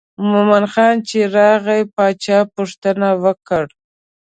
[0.29, 3.69] مومن خان چې راغی باچا پوښتنه وکړه.